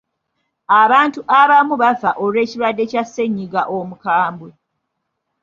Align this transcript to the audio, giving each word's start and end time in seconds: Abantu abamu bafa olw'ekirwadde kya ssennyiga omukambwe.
Abantu 0.81 1.19
abamu 1.41 1.75
bafa 1.81 2.11
olw'ekirwadde 2.23 2.83
kya 2.91 3.03
ssennyiga 3.05 3.61
omukambwe. 3.77 4.49